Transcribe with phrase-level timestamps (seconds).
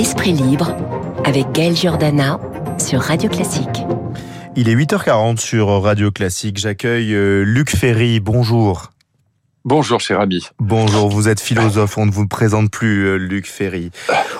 [0.00, 0.74] Esprit libre
[1.26, 2.40] avec Gaël Giordana
[2.78, 3.82] sur Radio Classique.
[4.56, 6.56] Il est 8h40 sur Radio Classique.
[6.56, 8.18] J'accueille euh, Luc Ferry.
[8.18, 8.92] Bonjour.
[9.66, 10.48] Bonjour cher ami.
[10.58, 13.90] Bonjour, vous êtes philosophe, on ne vous présente plus euh, Luc Ferry.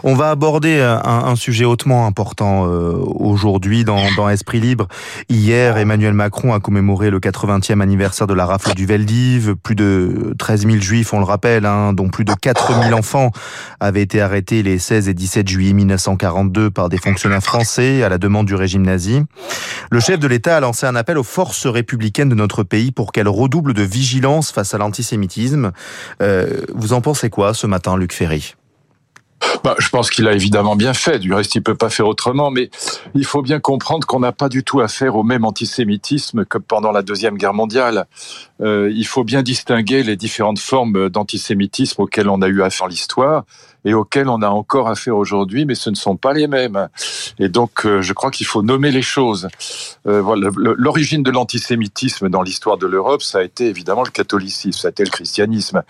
[0.02, 3.98] On va aborder euh, un, sujet hautement important euh, aujourd'hui dans,
[4.30, 4.88] Esprit Libre.
[5.28, 9.56] Hier, Emmanuel Macron a commémoré le 80e anniversaire de la rafle du Veldiv.
[9.56, 13.30] Plus de 13 000 juifs, on le rappelle, hein, dont plus de 4 000 enfants
[13.78, 18.16] avaient été arrêtés les 16 et 17 juillet 1942 par des fonctionnaires français à la
[18.16, 19.22] demande du régime nazi.
[19.90, 23.12] Le chef de l'État a lancé un appel aux forces républicaines de notre pays pour
[23.12, 25.09] qu'elles redoublent de vigilance face à l'antisémitisme
[26.22, 28.54] euh, vous en pensez quoi ce matin, Luc Ferry?
[29.64, 31.18] Bah, je pense qu'il a évidemment bien fait.
[31.18, 32.50] Du reste, il peut pas faire autrement.
[32.50, 32.70] Mais
[33.14, 36.92] il faut bien comprendre qu'on n'a pas du tout affaire au même antisémitisme que pendant
[36.92, 38.06] la deuxième guerre mondiale.
[38.60, 43.44] Euh, il faut bien distinguer les différentes formes d'antisémitisme auxquelles on a eu affaire l'histoire
[43.84, 46.88] et auxquelles on a encore affaire aujourd'hui, mais ce ne sont pas les mêmes.
[47.38, 49.48] Et donc, euh, je crois qu'il faut nommer les choses.
[50.06, 54.78] Euh, voilà, l'origine de l'antisémitisme dans l'histoire de l'Europe, ça a été évidemment le catholicisme,
[54.78, 55.82] ça a été le christianisme,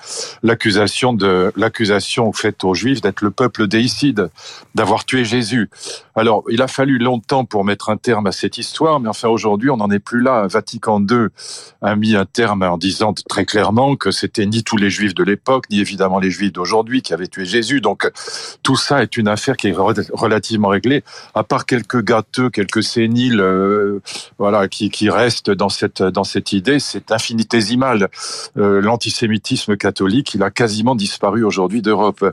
[0.43, 1.17] l'accusation
[1.57, 4.31] l'accusation faite aux Juifs d'être le peuple déicide,
[4.75, 5.71] d'avoir tué Jésus.
[6.15, 9.71] Alors, il a fallu longtemps pour mettre un terme à cette histoire, mais enfin aujourd'hui,
[9.71, 10.47] on n'en est plus là.
[10.47, 11.29] Vatican II
[11.83, 15.25] a mis un terme en disant très clairement que c'était ni tous les Juifs de
[15.25, 17.80] l'époque, ni évidemment les Juifs d'aujourd'hui qui avaient tué Jésus.
[17.81, 18.11] Donc,
[18.63, 21.03] tout ça est une affaire qui est relativement réglée,
[21.35, 24.01] à part quelques gâteux, quelques séniles, euh,
[24.39, 26.79] voilà, qui, qui restent dans cette dans cette idée.
[26.79, 28.09] C'est infinitésimal.
[28.57, 32.25] Euh, l'antisémitisme catholique, il a quasiment disparu aujourd'hui d'Europe.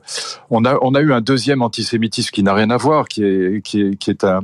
[0.50, 3.61] On a on a eu un deuxième antisémitisme qui n'a rien à voir, qui est
[3.64, 4.42] qui qui est, un,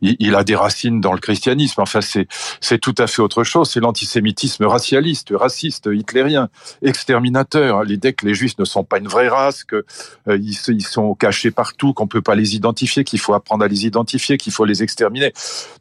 [0.00, 1.80] il, a des racines dans le christianisme.
[1.80, 2.26] Enfin, c'est
[2.60, 3.70] c'est tout à fait autre chose.
[3.70, 6.48] C'est l'antisémitisme racialiste, raciste, hitlérien,
[6.82, 7.84] exterminateur.
[7.84, 9.84] L'idée que les juifs ne sont pas une vraie race, que
[10.28, 13.86] euh, ils, sont cachés partout, qu'on peut pas les identifier, qu'il faut apprendre à les
[13.86, 15.32] identifier, qu'il faut les exterminer.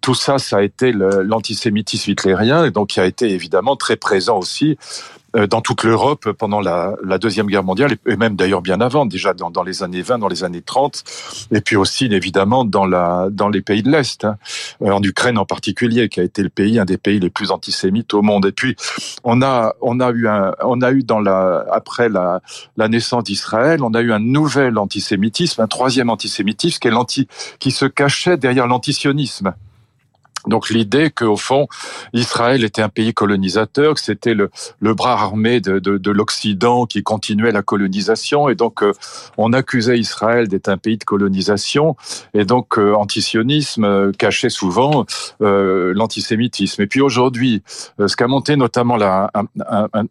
[0.02, 4.38] Tout ça, ça a été l'antisémitisme hitlérien, et donc qui a été évidemment très présent
[4.38, 4.78] aussi
[5.50, 9.64] dans toute l'Europe pendant la, Deuxième Guerre mondiale, et même d'ailleurs bien avant, déjà dans,
[9.64, 11.04] les années 20, dans les années 30,
[11.52, 12.86] et puis aussi évidemment dans,
[13.50, 14.38] les pays de l'Est, hein,
[14.82, 17.52] euh, en Ukraine en particulier, qui a été le pays, un des pays les plus
[17.52, 18.46] antisémites au monde.
[18.46, 18.76] Et puis
[19.24, 19.74] on a,
[20.12, 22.42] eu dans la, après la,
[22.90, 27.28] naissance d'Israël, on a eu un nouvel antisémitisme, un troisième antisémitisme qui
[27.60, 29.54] qui se cachait derrière l'antisionisme.
[30.48, 31.68] Donc l'idée qu'au fond,
[32.14, 36.86] Israël était un pays colonisateur, que c'était le, le, bras armé de, de, de l'Occident
[36.86, 38.94] qui continuait la colonisation, et donc euh,
[39.38, 41.96] on accusait Israël d'être un pays de colonisation,
[42.34, 45.06] et donc euh, antisionisme euh, cachait souvent
[45.42, 46.82] euh, l'antisémitisme.
[46.82, 47.64] Et puis aujourd'hui,
[48.00, 49.32] ce qu'a monté notamment la,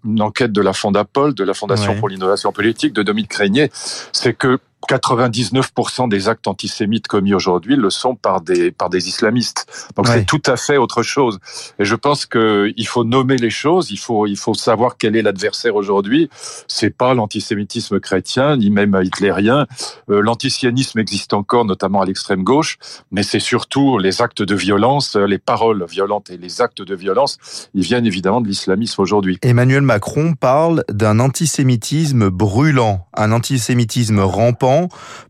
[0.05, 3.71] une enquête de la Fondapol, de la Fondation pour l'innovation politique, de Dominique Crégnier,
[4.13, 9.67] c'est que 99% des actes antisémites commis aujourd'hui le sont par des par des islamistes.
[9.97, 11.39] Donc c'est tout à fait autre chose.
[11.79, 13.91] Et je pense que il faut nommer les choses.
[13.91, 16.29] Il faut il faut savoir quel est l'adversaire aujourd'hui.
[16.69, 19.67] C'est pas l'antisémitisme chrétien ni même hitlérien.
[20.11, 22.79] Euh, L'antisionisme existe encore, notamment à l'extrême gauche,
[23.11, 27.39] mais c'est surtout les actes de violence, les paroles violentes et les actes de violence.
[27.75, 29.39] Ils viennent évidemment de l'islamisme aujourd'hui.
[29.43, 34.74] Emmanuel Macron parle d'un antisémitisme brûlant, un antisémitisme rampant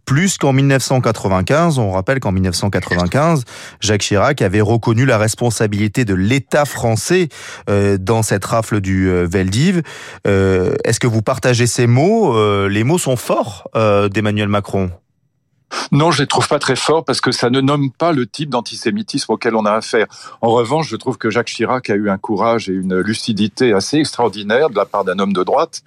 [0.05, 1.79] plus qu'en 1995.
[1.79, 3.45] On rappelle qu'en 1995,
[3.81, 7.29] Jacques Chirac avait reconnu la responsabilité de l'État français
[7.71, 9.83] euh, dans cette rafle du euh, Veldiv.
[10.27, 12.35] Euh, est-ce que vous partagez ces mots?
[12.69, 14.91] Les mots sont forts d'Emmanuel Macron.
[15.93, 18.51] Non, je les trouve pas très forts parce que ça ne nomme pas le type
[18.51, 20.07] d'antisémitisme auquel on a affaire.
[20.41, 23.99] En revanche, je trouve que Jacques Chirac a eu un courage et une lucidité assez
[23.99, 25.83] extraordinaire de la part d'un homme de droite,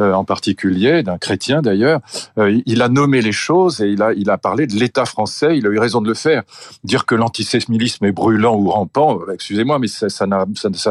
[0.00, 2.00] euh, en particulier, d'un chrétien d'ailleurs.
[2.38, 5.56] Euh, il a nommé les choses et il a, il a parlé de l'État français.
[5.56, 6.42] Il a eu raison de le faire.
[6.84, 10.26] Dire que l'antisémitisme est brûlant ou rampant, euh, excusez-moi, mais ça, ça,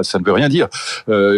[0.03, 0.67] ça, ne veut rien dire.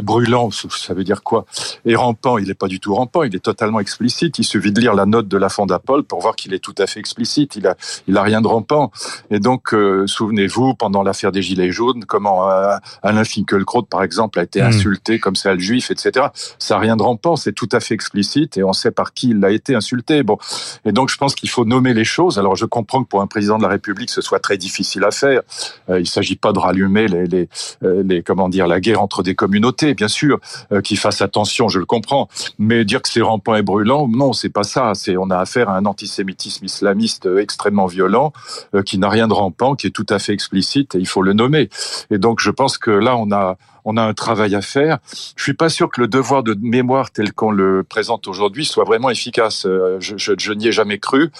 [0.04, 1.46] brûlant, ça veut dire quoi?
[1.86, 3.24] Et rampant, il n'est pas du tout rampant.
[3.24, 4.40] Il est totalement explicite.
[4.40, 6.88] Il suffit de lire la note de la Fondapol pour voir qu'il est tout à
[6.88, 7.76] fait explicite, il a,
[8.08, 8.92] il a rien de rampant.
[9.32, 14.40] Et donc, euh, souvenez-vous, pendant l'affaire des Gilets jaunes, comment euh, Alain Finkielkraut, par exemple,
[14.40, 14.68] a été hmm.
[14.68, 16.28] insulté comme ça le juif, etc.
[16.58, 19.30] Ça n'a rien de rampant, c'est tout à fait explicite et on sait par qui
[19.30, 20.24] il a été insulté.
[20.24, 20.38] Bon,
[20.86, 22.38] et donc je pense qu'il faut nommer les choses.
[22.38, 25.12] Alors je comprends que pour un président de la République, ce soit très difficile à
[25.12, 25.42] faire.
[25.90, 27.50] Euh, il s'agit pas de rallumer les, les,
[27.82, 30.40] les, comment dire, la guerre entre des communautés, bien sûr,
[30.84, 32.28] qui fasse attention, je le comprends.
[32.58, 34.92] Mais dire que c'est rampant et brûlant, non, c'est pas ça.
[34.96, 38.32] C'est on a affaire à un antisémitisme islamique islamiste extrêmement violent,
[38.74, 41.22] euh, qui n'a rien de rampant, qui est tout à fait explicite, et il faut
[41.22, 41.70] le nommer.
[42.10, 45.00] Et donc je pense que là, on a, on a un travail à faire.
[45.36, 48.84] Je suis pas sûr que le devoir de mémoire tel qu'on le présente aujourd'hui soit
[48.84, 49.66] vraiment efficace.
[49.66, 51.32] Euh, je, je, je n'y ai jamais cru.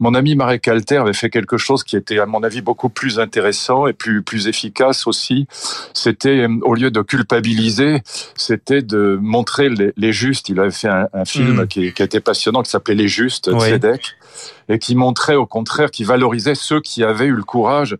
[0.00, 3.18] Mon ami Marek Alter avait fait quelque chose qui était, à mon avis, beaucoup plus
[3.18, 5.46] intéressant et plus plus efficace aussi.
[5.92, 8.02] C'était au lieu de culpabiliser,
[8.36, 10.48] c'était de montrer les, les, justes.
[10.48, 11.66] Il avait fait un, un film mmh.
[11.68, 13.60] qui, qui, était passionnant, qui s'appelait Les Justes, oui.
[13.60, 14.14] Tzedek
[14.68, 17.96] et qui montrait au contraire, qui valorisait ceux qui avaient eu le courage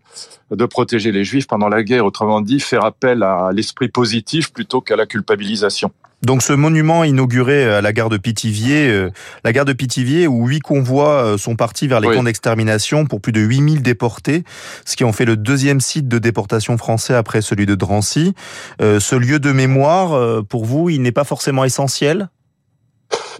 [0.51, 2.05] de protéger les Juifs pendant la guerre.
[2.05, 5.91] Autrement dit, faire appel à l'esprit positif plutôt qu'à la culpabilisation.
[6.21, 9.11] Donc ce monument inauguré à la gare de Pithiviers, euh,
[9.43, 12.15] la gare de Pithiviers où huit convois euh, sont partis vers les oui.
[12.15, 14.43] camps d'extermination pour plus de 8000 déportés,
[14.85, 18.33] ce qui en fait le deuxième site de déportation français après celui de Drancy.
[18.81, 22.29] Euh, ce lieu de mémoire, pour vous, il n'est pas forcément essentiel?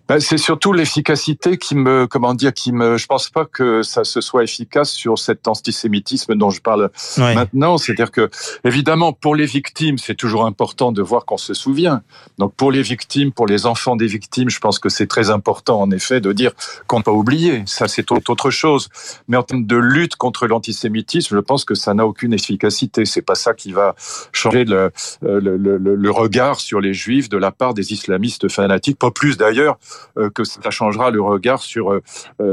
[0.07, 4.03] Ben, c'est surtout l'efficacité qui me, comment dire, qui me, je pense pas que ça
[4.03, 7.35] se soit efficace sur cet antisémitisme dont je parle oui.
[7.35, 7.77] maintenant.
[7.77, 8.29] C'est-à-dire que,
[8.63, 12.01] évidemment, pour les victimes, c'est toujours important de voir qu'on se souvient.
[12.37, 15.81] Donc, pour les victimes, pour les enfants des victimes, je pense que c'est très important,
[15.81, 16.51] en effet, de dire
[16.87, 17.63] qu'on n'a pas oublié.
[17.65, 18.89] Ça, c'est autre chose.
[19.27, 23.05] Mais en termes de lutte contre l'antisémitisme, je pense que ça n'a aucune efficacité.
[23.05, 23.95] C'est pas ça qui va
[24.31, 24.91] changer le,
[25.21, 28.99] le, le, le regard sur les juifs de la part des islamistes fanatiques.
[28.99, 29.84] Pas plus d'ailleurs euh,
[30.33, 32.01] que ça changera le regard sur euh,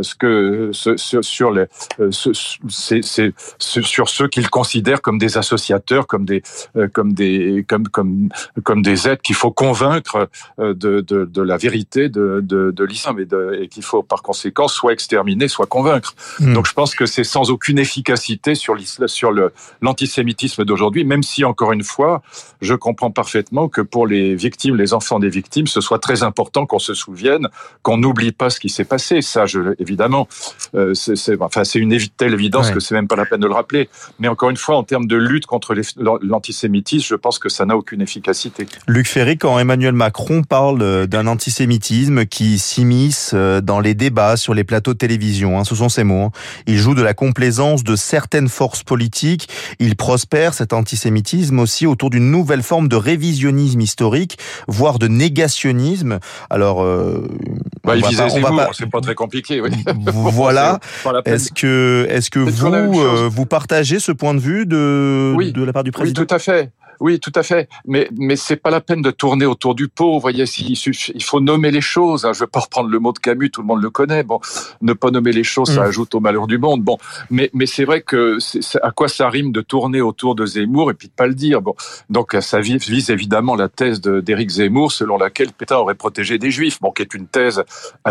[0.03, 1.67] ce que ce, sur les
[3.59, 6.43] sur ceux qu'ils considèrent comme des associateurs, comme des
[6.93, 8.29] comme des comme comme
[8.63, 13.19] comme des êtres qu'il faut convaincre de, de, de la vérité de, de, de l'islam
[13.19, 16.15] et, qu'il faut par conséquent soit exterminer, soit convaincre.
[16.41, 16.55] Mmh.
[16.55, 18.77] Donc je pense que c'est sans aucune efficacité sur
[19.07, 22.23] sur le l'antisémitisme d'aujourd'hui, même si encore une fois,
[22.61, 26.67] je comprends parfaitement que pour les victimes, les enfants des victimes, ce soit très important
[26.67, 27.22] qu'on se souvienne
[27.83, 29.23] qu'on n'oublie pas ce qui s'est passé.
[29.23, 30.29] Ça, je, évidemment,
[30.75, 32.75] euh, c'est enfin, une telle évidence ouais.
[32.75, 33.89] que c'est même pas la peine de le rappeler.
[34.19, 35.75] Mais encore une fois, en termes de lutte contre
[36.23, 38.67] l'antisémitisme, je pense que ça n'a aucune efficacité.
[38.87, 44.37] Luc Ferry, quand Emmanuel Macron parle euh, d'un antisémitisme qui s'immisce euh, dans les débats
[44.37, 46.31] sur les plateaux de télévision, hein, ce sont ses mots, hein.
[46.67, 49.49] il joue de la complaisance de certaines forces politiques,
[49.79, 54.39] il prospère cet antisémitisme aussi autour d'une nouvelle forme de révisionnisme historique,
[54.69, 56.19] voire de négationnisme.
[56.51, 57.12] Alors, euh,
[57.85, 58.71] bah, il visait Zemmour, pas...
[58.73, 59.61] c'est pas très compliqué.
[59.61, 59.71] Oui.
[60.05, 60.79] Voilà.
[61.25, 65.53] Est-ce que, est-ce que vous, euh, vous partagez ce point de vue de, oui.
[65.53, 66.71] de la part du président Oui, tout à fait.
[67.03, 67.69] Oui, tout à fait.
[67.85, 70.13] Mais mais c'est pas la peine de tourner autour du pot.
[70.13, 72.25] Vous voyez, il faut nommer les choses.
[72.25, 72.33] Hein.
[72.33, 74.23] Je vais pas reprendre le mot de Camus, tout le monde le connaît.
[74.23, 74.39] Bon,
[74.83, 75.89] ne pas nommer les choses, ça mmh.
[75.89, 76.83] ajoute au malheur du monde.
[76.83, 78.39] Bon, mais mais c'est vrai que
[78.83, 81.61] à quoi ça rime de tourner autour de Zemmour et puis de pas le dire?
[81.61, 81.75] Bon,
[82.09, 86.53] donc ça vise, vise évidemment la thèse d'Éric Zemmour, selon laquelle Pétain aurait protégé des
[86.53, 86.81] Juifs.
[86.81, 87.65] Bon, qui est une thèse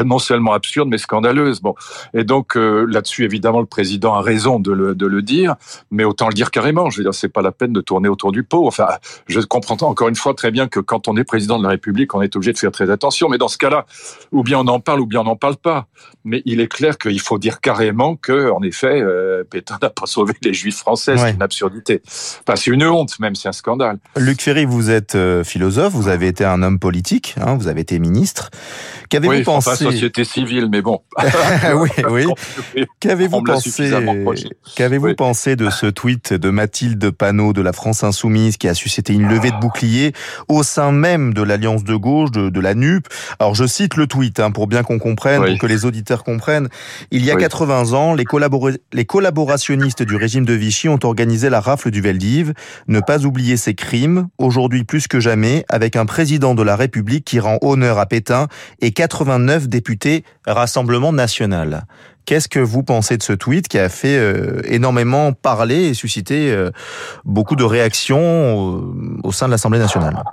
[0.04, 1.62] non seulement absurde mais scandaleuse.
[1.62, 1.76] Bon,
[2.14, 5.56] et donc euh, là-dessus, évidemment, le président a raison de le de le dire,
[5.92, 6.90] mais autant le dire carrément.
[6.90, 8.68] Je veux dire, c'est pas la peine de tourner autour du pot.
[8.68, 8.81] Enfin,
[9.28, 12.14] je comprends encore une fois très bien que quand on est président de la République,
[12.16, 13.30] on est obligé de faire très attention.
[13.30, 13.86] Mais dans ce cas-là,
[14.32, 15.88] ou bien on en parle, ou bien on n'en parle pas.
[16.24, 20.06] Mais il est clair qu'il faut dire carrément que, en effet, euh, Pétain n'a pas
[20.06, 21.14] sauvé les Juifs français.
[21.14, 21.18] Ouais.
[21.18, 22.02] C'est une absurdité.
[22.06, 23.98] Enfin, c'est une honte, même, c'est un scandale.
[24.18, 27.82] Luc Ferry, vous êtes euh, philosophe, vous avez été un homme politique, hein, vous avez
[27.82, 28.50] été ministre.
[29.10, 31.02] Qu'avez-vous oui, pensé enfin, société civile, mais bon.
[31.76, 32.86] oui, oui.
[33.00, 33.92] Qu'avez-vous pensé
[34.76, 35.16] Qu'avez-vous oui.
[35.16, 39.28] pensé de ce tweet de Mathilde Panot de la France Insoumise qui a suscité une
[39.28, 40.14] levée de bouclier
[40.48, 43.08] au sein même de l'Alliance de gauche, de, de, la NUP.
[43.40, 45.52] Alors je cite le tweet hein, pour bien qu'on comprenne, oui.
[45.52, 46.70] pour que les auditeurs comprennent.
[47.12, 47.42] Il y a oui.
[47.42, 48.26] 80 ans, les,
[48.94, 52.54] les collaborationnistes du régime de Vichy ont organisé la rafle du Veldiv.
[52.88, 57.26] Ne pas oublier ces crimes, aujourd'hui plus que jamais, avec un président de la République
[57.26, 58.48] qui rend honneur à Pétain
[58.82, 61.86] et 89 députés Rassemblement national.
[62.26, 66.52] Qu'est-ce que vous pensez de ce tweet qui a fait euh, énormément parler et suscité
[66.52, 66.72] euh,
[67.26, 70.24] beaucoup de réactions au, au sein de l'Assemblée nationale?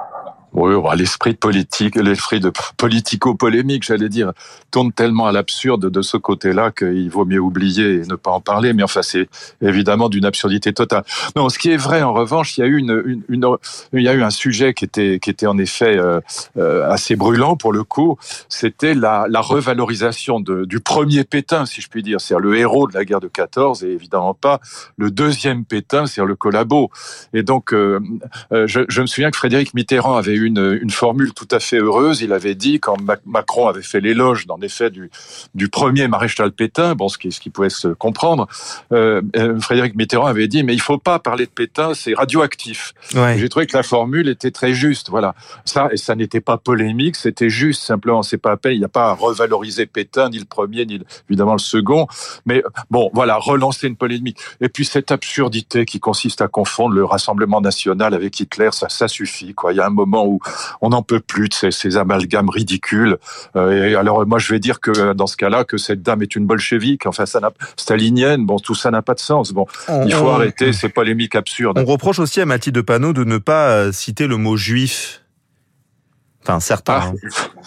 [0.55, 2.41] Oui, l'esprit de politique, l'esprit
[2.79, 4.33] politico-polémique, j'allais dire,
[4.71, 8.41] tourne tellement à l'absurde de ce côté-là qu'il vaut mieux oublier et ne pas en
[8.41, 8.73] parler.
[8.73, 9.29] Mais enfin, c'est
[9.61, 11.05] évidemment d'une absurdité totale.
[11.37, 15.19] Non, ce qui est vrai, en revanche, il y a eu un sujet qui était,
[15.21, 16.21] qui était en effet euh,
[16.57, 18.17] euh, assez brûlant pour le coup.
[18.49, 23.05] C'était la, revalorisation du premier Pétain, si je puis dire, c'est-à-dire le héros de la
[23.05, 24.61] guerre de 14 et évidemment pas
[24.97, 26.91] le deuxième Pétain, c'est-à-dire le collabo.
[27.33, 28.01] Et donc, euh
[28.51, 32.21] je, je me souviens que Frédéric Mitterrand avait une, une formule tout à fait heureuse.
[32.23, 35.11] Il avait dit, quand Macron avait fait l'éloge, en effet, du,
[35.55, 38.49] du premier maréchal Pétain, bon, ce qui, ce qui pouvait se comprendre,
[38.93, 42.95] euh, euh, Frédéric Mitterrand avait dit, mais il faut pas parler de Pétain, c'est radioactif.
[43.13, 45.11] J'ai trouvé que la formule était très juste.
[45.11, 45.35] Voilà.
[45.65, 48.23] Ça, et ça n'était pas polémique, c'était juste, simplement.
[48.23, 51.01] C'est pas à peine, il n'y a pas à revaloriser Pétain, ni le premier, ni
[51.29, 52.07] évidemment le second.
[52.47, 54.39] Mais bon, voilà, relancer une polémique.
[54.61, 59.09] Et puis cette absurdité qui consiste à confondre le Rassemblement national avec Hitler, ça, ça
[59.09, 59.55] suffit.
[59.55, 59.73] Quoi.
[59.73, 60.41] Il y a un moment où
[60.81, 63.17] on n'en peut plus de ces, ces amalgames ridicules.
[63.57, 66.37] Euh, et alors moi, je vais dire que dans ce cas-là, que cette dame est
[66.37, 67.07] une bolchevique.
[67.07, 68.47] Enfin, ça n'a stalinienne.
[68.47, 69.53] Bon, tout ça n'a pas de sens.
[69.53, 69.67] Bon,
[70.05, 71.79] il faut arrêter ces polémiques absurdes.
[71.79, 75.23] On reproche aussi à Mathilde Panot de ne pas euh, citer le mot juif
[76.43, 77.13] Enfin, certains.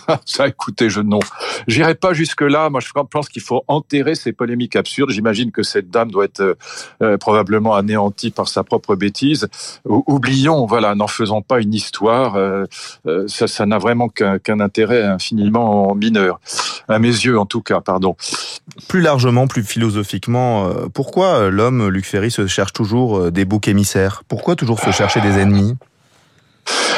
[0.08, 1.20] Ah, ça, écoutez, je non.
[1.68, 2.70] J'irai pas jusque là.
[2.70, 5.12] Moi, je pense qu'il faut enterrer ces polémiques absurdes.
[5.12, 6.56] J'imagine que cette dame doit être euh,
[7.04, 9.48] euh, probablement anéantie par sa propre bêtise.
[9.86, 12.36] Oublions, voilà, n'en faisons pas une histoire.
[12.36, 12.66] Euh,
[13.28, 16.40] ça, ça n'a vraiment qu'un intérêt infiniment mineur,
[16.88, 17.82] à mes yeux, en tout cas.
[17.82, 18.16] Pardon.
[18.88, 24.24] Plus largement, plus philosophiquement, pourquoi l'homme, Luc Ferry, se cherche toujours des boucs émissaires?
[24.28, 25.75] Pourquoi toujours se chercher des ennemis?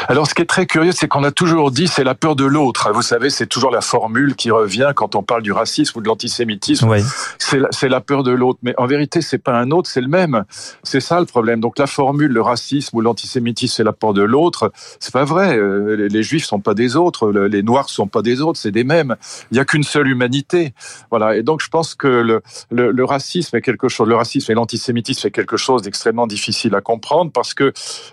[0.08, 2.44] Alors, ce qui est très curieux, c'est qu'on a toujours dit c'est la peur de
[2.44, 2.92] l'autre.
[2.94, 6.08] Vous savez, c'est toujours la formule qui revient quand on parle du racisme ou de
[6.08, 6.90] l'antisémitisme.
[6.90, 7.00] Oui.
[7.40, 8.60] C'est la, la, peur de l'autre.
[8.64, 10.44] Mais en vérité, c'est pas un autre, c'est le même.
[10.84, 11.62] C'est ça le problème.
[11.62, 14.72] Donc, la formule, le racisme ou l'antisémitisme, c'est la peur de l'autre.
[15.00, 15.58] C'est pas vrai.
[15.58, 17.32] Euh, les, les, juifs sont pas des autres.
[17.32, 18.60] Les noirs sont pas des autres.
[18.60, 19.16] C'est des mêmes.
[19.52, 20.74] Il y a qu'une seule humanité.
[21.12, 21.38] Voilà.
[21.38, 22.42] Et donc, je pense que le,
[22.72, 26.76] le, le racisme est quelque chose, le racisme et l'antisémitisme est quelque chose d'extrêmement difficile
[26.76, 27.72] à comprendre parce que,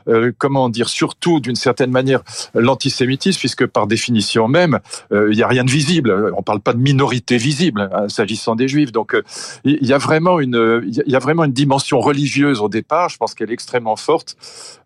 [0.09, 2.23] euh, comment dire, surtout d'une certaine manière
[2.54, 4.78] l'antisémitisme, puisque par définition même,
[5.12, 6.32] euh, il n'y a rien de visible.
[6.35, 8.92] On ne parle pas de minorité visible hein, s'agissant des juifs.
[8.92, 9.23] Donc, euh,
[9.64, 13.09] il y a vraiment une, il y a vraiment une dimension religieuse au départ.
[13.09, 14.37] Je pense qu'elle est extrêmement forte.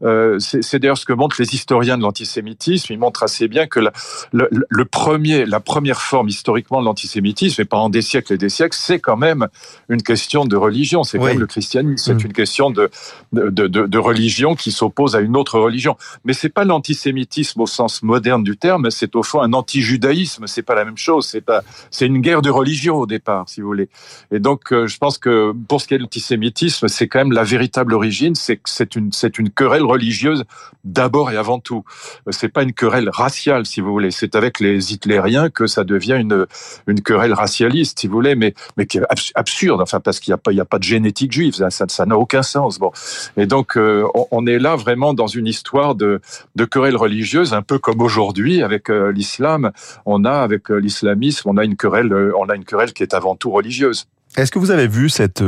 [0.02, 2.92] Euh, c'est d'ailleurs ce que montrent les historiens de l'antisémitisme.
[2.92, 3.80] Ils montrent assez bien que
[4.32, 8.76] le, premier, la première forme historiquement de l'antisémitisme, et pendant des siècles et des siècles,
[8.78, 9.48] c'est quand même
[9.88, 11.04] une question de religion.
[11.04, 11.96] C'est quand même le christianisme.
[11.96, 12.26] C'est mm.
[12.26, 12.90] une question de
[13.32, 15.96] de, de, de religion qui s'oppose à une autre religion.
[16.24, 20.46] Mais c'est pas l'antisémitisme au sens moderne du terme, c'est au fond un anti-judaïsme.
[20.46, 21.26] C'est pas la même chose.
[21.26, 23.88] C'est pas, c'est une guerre de religion au départ, si vous voulez.
[24.30, 27.32] Et donc, euh, je pense que pour ce qui est de l'antisémitisme, c'est quand même
[27.32, 28.34] la véritable origine.
[28.34, 30.44] C'est c'est une c'est une querelle religieuse
[30.84, 31.82] d'abord et avant tout.
[32.28, 34.10] C'est pas une querelle raciale, si vous voulez.
[34.10, 36.46] C'est avec les hitlériens que ça devient une
[36.86, 39.80] une querelle racialiste, si vous voulez, mais mais qui est absurde.
[39.80, 41.54] Enfin, parce qu'il y a pas il y a pas de génétique juive.
[41.54, 42.78] Ça ça n'a aucun sens.
[42.78, 42.92] Bon.
[43.38, 46.20] Et donc, euh, on est là vraiment dans une histoire de
[46.56, 49.72] de querelle religieuse, un peu comme aujourd'hui avec euh, l'islam,
[50.06, 53.02] on a avec euh, l'islamisme, on a une querelle, euh, on a une querelle qui
[53.02, 54.06] est avant tout religieuse.
[54.36, 55.44] Est-ce que vous avez vu cette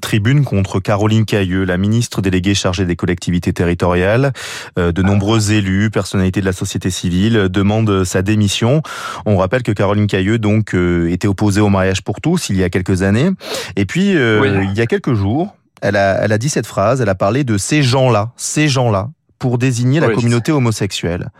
[0.00, 4.32] tribune contre Caroline Cailleux, la ministre déléguée chargée des collectivités territoriales
[4.76, 8.80] De nombreux élus, personnalités de la société civile demandent sa démission?
[9.26, 10.72] On rappelle que Caroline Cailleux donc
[11.08, 13.30] était opposée au mariage pour tous il y a quelques années.
[13.74, 17.00] Et puis il y a quelques jours, elle a, elle a dit cette phrase.
[17.00, 19.10] Elle a parlé de ces gens-là, ces gens-là
[19.42, 21.30] pour désigner la communauté homosexuelle.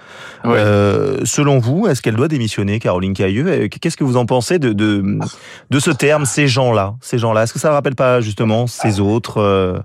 [0.44, 4.72] Euh, selon vous, est-ce qu'elle doit démissionner, Caroline Cailleux Qu'est-ce que vous en pensez de,
[4.72, 5.20] de,
[5.70, 6.96] de ce terme, ces gens-là?
[7.00, 9.78] Ces gens-là, est-ce que ça ne rappelle pas justement ces autres euh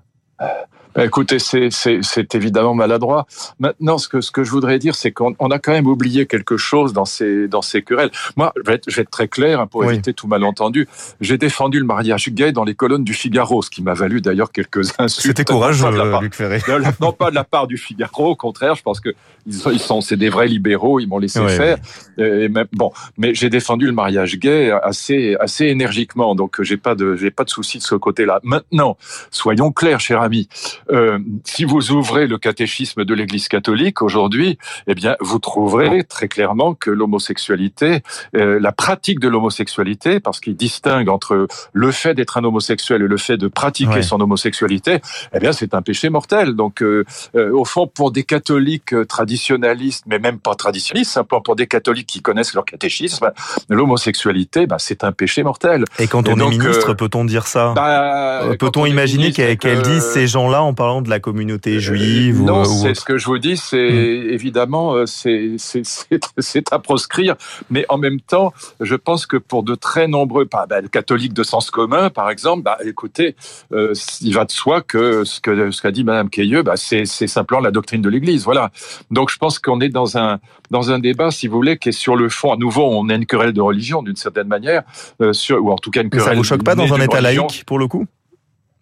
[0.98, 3.25] écoutez, c'est évidemment maladroit.
[3.60, 6.58] Maintenant, ce que, ce que je voudrais dire, c'est qu'on a quand même oublié quelque
[6.58, 8.12] chose dans ces, dans ces querelles.
[8.36, 10.88] Moi, je vais être, je vais être très clair hein, pour éviter tout malentendu.
[11.22, 14.51] J'ai défendu le mariage gay dans les colonnes du Figaro, ce qui m'a valu d'ailleurs
[14.51, 15.27] quelques insultes.
[15.27, 15.86] C'était courageux,
[16.22, 16.62] Luc Ferré.
[17.00, 19.13] Non, pas de la part du Figaro, au contraire, je pense que
[19.46, 21.77] ils sont, c'est des vrais libéraux, ils m'ont laissé faire.
[22.18, 26.96] Et même, bon, mais j'ai défendu le mariage gay assez, assez énergiquement, donc j'ai pas
[26.96, 28.39] de, j'ai pas de souci de ce côté-là.
[28.44, 28.98] Maintenant,
[29.32, 30.50] soyons clairs, cher ami.
[30.91, 36.27] Euh, si vous ouvrez le catéchisme de l'Église catholique aujourd'hui, eh bien, vous trouverez très
[36.27, 38.01] clairement que l'homosexualité,
[38.36, 43.08] euh, la pratique de l'homosexualité, parce qu'il distingue entre le fait d'être un homosexuel et
[43.08, 45.01] le fait de pratiquer son homosexualité,
[45.34, 46.53] eh bien, c'est un péché mortel.
[46.56, 47.03] Donc, euh,
[47.36, 52.22] au fond, pour des catholiques traditionnalistes, mais même pas traditionnalistes, simplement pour des catholiques qui
[52.22, 53.32] connaissent leur catéchisme,
[53.70, 55.84] l'homosexualité, bah, c'est un péché mortel.
[56.00, 57.74] Et quand on est ministre, peut-on dire ça?
[57.75, 62.63] bah, Peut-on imaginer qu'elle dise ces gens-là en parlant de la communauté euh, juive Non,
[62.63, 64.29] c'est ce que je vous dis, c'est hmm.
[64.29, 67.36] évidemment euh, c'est c'est à proscrire,
[67.69, 71.43] mais en même temps, je pense que pour de très nombreux, bah, bah, catholiques de
[71.43, 73.36] sens commun, par exemple, bah, écoutez,
[73.74, 77.05] euh, il va de soi que ce que ce qu'a dit Madame Cailleux, bah, c'est
[77.05, 78.72] simplement la doctrine de l'Église, voilà.
[79.12, 81.91] Donc je pense qu'on est dans un dans un débat, si vous voulez, qui est
[81.91, 82.53] sur le fond.
[82.53, 84.84] À nouveau, on a une querelle de religion d'une certaine manière,
[85.31, 86.27] sur, ou en tout cas une querelle.
[86.27, 88.05] Mais ça vous choque pas dans un État laïque, pour le coup?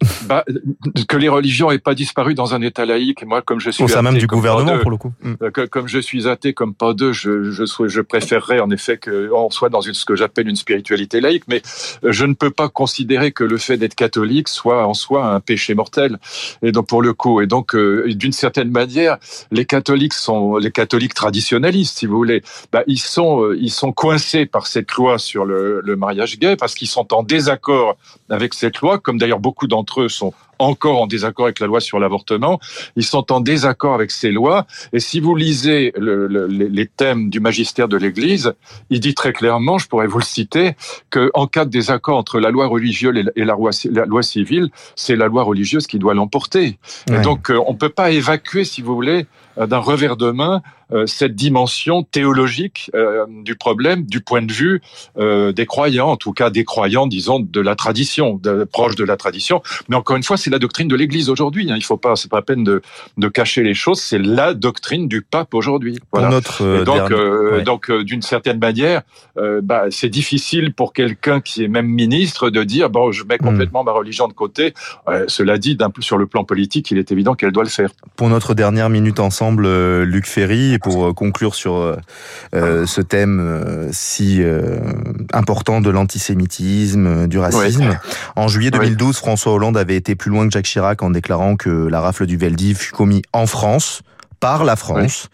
[0.27, 0.43] bah,
[1.07, 3.25] que les religions aient pas disparu dans un État laïque.
[3.25, 5.13] Moi, comme je suis même du gouvernement pour le coup.
[5.21, 5.33] Mm.
[5.41, 9.49] Euh, comme je suis athée, comme pas deux, je, je, je préférerais en effet qu'on
[9.49, 11.43] soit dans une, ce que j'appelle une spiritualité laïque.
[11.47, 11.61] Mais
[12.03, 15.39] euh, je ne peux pas considérer que le fait d'être catholique soit en soi un
[15.39, 16.17] péché mortel.
[16.61, 19.17] Et donc pour le coup, et donc euh, d'une certaine manière,
[19.51, 22.43] les catholiques sont les catholiques traditionnalistes, si vous voulez.
[22.71, 26.75] Bah, ils sont ils sont coincés par cette loi sur le, le mariage gay parce
[26.75, 27.97] qu'ils sont en désaccord
[28.29, 31.79] avec cette loi, comme d'ailleurs beaucoup d'entre eux sont encore en désaccord avec la loi
[31.79, 32.59] sur l'avortement.
[32.95, 34.65] Ils sont en désaccord avec ces lois.
[34.93, 38.53] Et si vous lisez le, les thèmes du magistère de l'Église,
[38.89, 40.75] il dit très clairement, je pourrais vous le citer,
[41.09, 44.69] que en cas de désaccord entre la loi religieuse et la loi, la loi civile,
[44.95, 46.77] c'est la loi religieuse qui doit l'emporter.
[47.11, 49.25] Et donc, euh, on peut pas évacuer, si vous voulez,
[49.57, 54.51] euh, d'un revers de main euh, cette dimension théologique euh, du problème du point de
[54.51, 54.81] vue
[55.17, 59.17] des croyants, en tout cas des croyants, disons, de la tradition, de, proche de la
[59.17, 59.61] tradition.
[59.87, 61.71] Mais encore une fois, c'est la doctrine de l'Église aujourd'hui.
[61.71, 61.75] Hein.
[61.77, 62.81] Il faut pas, c'est pas la peine de,
[63.17, 63.99] de cacher les choses.
[63.99, 65.99] C'est la doctrine du pape aujourd'hui.
[66.11, 66.29] Voilà.
[66.29, 69.01] Notre donc, donc d'une certaine manière,
[69.35, 73.45] bah, c'est difficile pour quelqu'un qui est même ministre de dire bon, je mets hmm.
[73.45, 74.73] complètement ma religion de côté.
[75.27, 77.89] cela dit, sur le plan politique, il est évident qu'elle doit le faire.
[78.15, 81.75] Pour notre dernière minute ensemble euh, Luc Ferry, et pour euh, conclure sur
[82.53, 84.43] euh, ce thème si
[85.33, 87.97] important de l'antisémitisme, du racisme.
[88.35, 91.69] En juillet 2012, François Hollande avait été plus loin que Jacques Chirac en déclarant que
[91.69, 94.01] la rafle du Veldiv fut commis en France,
[94.39, 95.29] par la France.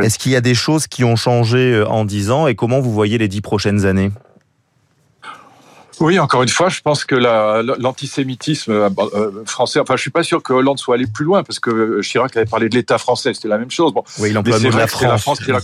[0.00, 2.92] Est-ce qu'il y a des choses qui ont changé en dix ans et comment vous
[2.92, 4.12] voyez les dix prochaines années?
[6.00, 9.80] Oui, encore une fois, je pense que l'antisémitisme euh, euh, français.
[9.80, 12.36] Enfin, je suis pas sûr que Hollande soit allé plus loin parce que euh, Chirac
[12.36, 13.92] avait parlé de l'État français, c'était la même chose.
[13.92, 15.02] Bon, oui, il emploie le la France.
[15.02, 15.60] la France qui l'a.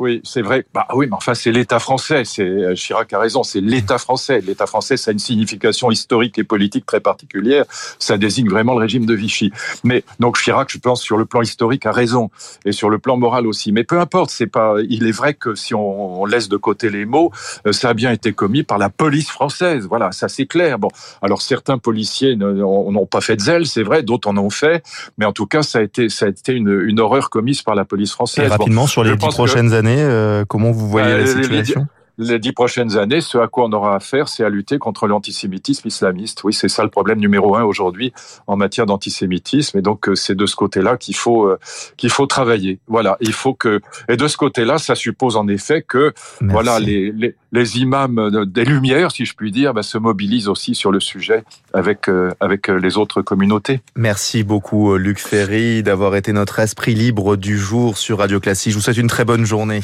[0.00, 0.64] Oui, c'est vrai.
[0.74, 2.24] Bah oui, mais enfin, c'est l'État français.
[2.24, 3.42] C'est Chirac a raison.
[3.42, 4.40] C'est l'État français.
[4.40, 7.64] L'État français, ça a une signification historique et politique très particulière.
[7.98, 9.52] Ça désigne vraiment le régime de Vichy.
[9.84, 12.30] Mais donc Chirac, je pense, sur le plan historique, a raison
[12.64, 13.70] et sur le plan moral aussi.
[13.70, 14.30] Mais peu importe.
[14.30, 14.74] C'est pas.
[14.88, 17.30] Il est vrai que si on, on laisse de côté les mots,
[17.70, 19.50] ça a bien été commis par la police française
[19.88, 20.78] voilà, ça c'est clair.
[20.78, 20.88] Bon,
[21.22, 24.82] alors certains policiers n'ont pas fait de zèle, c'est vrai, d'autres en ont fait,
[25.18, 27.84] mais en tout cas, ça a été, ça a été une, horreur commise par la
[27.84, 28.44] police française.
[28.44, 31.86] Et rapidement, sur les dix prochaines années, euh, comment vous voyez bah, la situation?
[32.20, 35.06] Les dix prochaines années, ce à quoi on aura à faire, c'est à lutter contre
[35.06, 36.44] l'antisémitisme islamiste.
[36.44, 38.12] Oui, c'est ça le problème numéro un aujourd'hui
[38.46, 39.78] en matière d'antisémitisme.
[39.78, 41.58] Et donc, euh, c'est de ce côté-là qu'il faut euh,
[41.96, 42.78] qu'il faut travailler.
[42.86, 47.10] Voilà, il faut que et de ce côté-là, ça suppose en effet que voilà les,
[47.12, 51.00] les, les imams des Lumières, si je puis dire, bah, se mobilisent aussi sur le
[51.00, 53.80] sujet avec euh, avec les autres communautés.
[53.96, 58.72] Merci beaucoup, Luc Ferry, d'avoir été notre esprit libre du jour sur Radio Classique.
[58.72, 59.80] Je vous souhaite une très bonne journée.